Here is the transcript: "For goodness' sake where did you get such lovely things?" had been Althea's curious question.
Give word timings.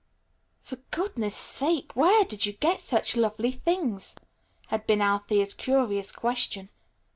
"For 0.61 0.77
goodness' 0.89 1.35
sake 1.35 1.95
where 1.95 2.25
did 2.25 2.43
you 2.47 2.53
get 2.53 2.81
such 2.81 3.15
lovely 3.15 3.51
things?" 3.51 4.15
had 4.69 4.87
been 4.87 4.99
Althea's 4.99 5.53
curious 5.53 6.11
question. 6.11 6.69